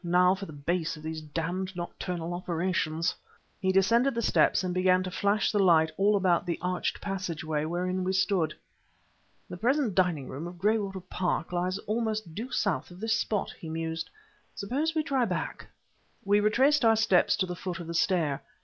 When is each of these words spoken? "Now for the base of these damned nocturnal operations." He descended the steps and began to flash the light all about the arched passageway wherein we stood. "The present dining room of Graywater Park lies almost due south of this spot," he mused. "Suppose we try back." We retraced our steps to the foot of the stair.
"Now 0.03 0.33
for 0.33 0.47
the 0.47 0.51
base 0.51 0.97
of 0.97 1.03
these 1.03 1.21
damned 1.21 1.75
nocturnal 1.75 2.33
operations." 2.33 3.13
He 3.59 3.71
descended 3.71 4.15
the 4.15 4.21
steps 4.23 4.63
and 4.63 4.73
began 4.73 5.03
to 5.03 5.11
flash 5.11 5.51
the 5.51 5.59
light 5.61 5.91
all 5.95 6.15
about 6.15 6.47
the 6.47 6.57
arched 6.59 6.99
passageway 6.99 7.65
wherein 7.65 8.03
we 8.03 8.11
stood. 8.13 8.55
"The 9.47 9.57
present 9.57 9.93
dining 9.93 10.27
room 10.27 10.47
of 10.47 10.57
Graywater 10.57 11.01
Park 11.01 11.51
lies 11.51 11.77
almost 11.85 12.33
due 12.33 12.49
south 12.49 12.89
of 12.89 12.99
this 12.99 13.15
spot," 13.15 13.51
he 13.59 13.69
mused. 13.69 14.09
"Suppose 14.55 14.95
we 14.95 15.03
try 15.03 15.23
back." 15.25 15.67
We 16.25 16.39
retraced 16.39 16.83
our 16.83 16.95
steps 16.95 17.37
to 17.37 17.45
the 17.45 17.55
foot 17.55 17.79
of 17.79 17.85
the 17.85 17.93
stair. 17.93 18.41